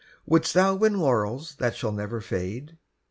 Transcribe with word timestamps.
Wouldst 0.25 0.55
thou 0.55 0.73
win 0.73 0.97
laurels 0.99 1.57
that 1.57 1.75
shall 1.75 1.91
never 1.91 2.21
fade? 2.21 2.79